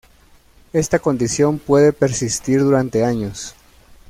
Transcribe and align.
Esta 0.73 0.97
condición 0.97 1.59
puede 1.59 1.93
persistir 1.93 2.61
durante 2.61 3.05
años. 3.05 3.53